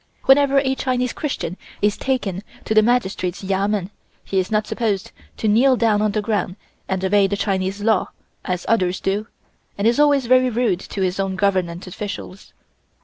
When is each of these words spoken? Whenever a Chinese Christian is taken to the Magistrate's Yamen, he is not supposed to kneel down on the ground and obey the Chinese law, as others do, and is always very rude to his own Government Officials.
Whenever 0.23 0.57
a 0.57 0.73
Chinese 0.73 1.13
Christian 1.13 1.57
is 1.79 1.95
taken 1.95 2.41
to 2.65 2.73
the 2.73 2.81
Magistrate's 2.81 3.43
Yamen, 3.43 3.91
he 4.25 4.39
is 4.39 4.49
not 4.49 4.65
supposed 4.65 5.11
to 5.37 5.47
kneel 5.47 5.75
down 5.77 6.01
on 6.01 6.11
the 6.11 6.23
ground 6.23 6.55
and 6.89 7.05
obey 7.05 7.27
the 7.27 7.37
Chinese 7.37 7.81
law, 7.81 8.07
as 8.43 8.65
others 8.67 8.99
do, 8.99 9.27
and 9.77 9.85
is 9.85 9.99
always 9.99 10.25
very 10.25 10.49
rude 10.49 10.79
to 10.79 11.01
his 11.03 11.19
own 11.19 11.35
Government 11.35 11.85
Officials. 11.85 12.51